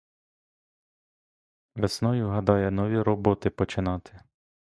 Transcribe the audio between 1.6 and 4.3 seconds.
Весною гадає нові роботи починати.